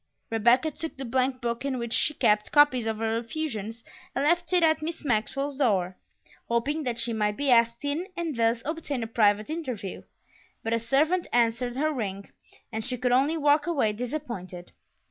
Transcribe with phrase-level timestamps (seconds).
[0.31, 3.83] Rebecca took the blank book in which she kept copies of her effusions
[4.15, 5.95] and left it at Miss Maxwell's door,
[6.49, 10.01] hoping that she might be asked in and thus obtain a private interview;
[10.63, 12.31] but a servant answered her ring,
[12.71, 14.71] and she could only walk away, disappointed.